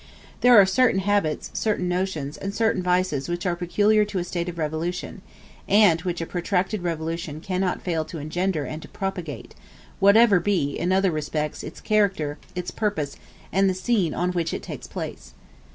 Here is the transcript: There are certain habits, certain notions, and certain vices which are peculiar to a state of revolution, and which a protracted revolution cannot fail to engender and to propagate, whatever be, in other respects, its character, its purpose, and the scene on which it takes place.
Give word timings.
There 0.39 0.59
are 0.59 0.65
certain 0.65 1.01
habits, 1.01 1.51
certain 1.53 1.87
notions, 1.87 2.35
and 2.35 2.55
certain 2.55 2.81
vices 2.81 3.29
which 3.29 3.45
are 3.45 3.55
peculiar 3.55 4.03
to 4.05 4.17
a 4.17 4.23
state 4.23 4.49
of 4.49 4.57
revolution, 4.57 5.21
and 5.67 6.01
which 6.01 6.19
a 6.21 6.25
protracted 6.25 6.81
revolution 6.81 7.39
cannot 7.39 7.83
fail 7.83 8.03
to 8.05 8.17
engender 8.17 8.65
and 8.65 8.81
to 8.81 8.87
propagate, 8.87 9.53
whatever 9.99 10.39
be, 10.39 10.71
in 10.71 10.91
other 10.91 11.11
respects, 11.11 11.61
its 11.63 11.79
character, 11.79 12.39
its 12.55 12.71
purpose, 12.71 13.15
and 13.53 13.69
the 13.69 13.75
scene 13.75 14.15
on 14.15 14.31
which 14.31 14.55
it 14.55 14.63
takes 14.63 14.87
place. 14.87 15.35